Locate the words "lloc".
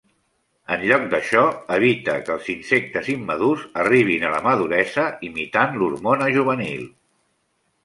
0.91-1.03